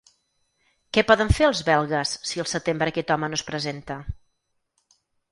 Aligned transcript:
Què 0.97 1.01
poden 1.09 1.27
fer 1.39 1.43
els 1.49 1.59
belgues 1.67 2.13
si 2.29 2.41
al 2.43 2.49
setembre 2.51 2.93
aquest 2.93 3.13
home 3.17 3.29
no 3.33 3.39
es 3.41 3.43
presenta? 3.51 3.99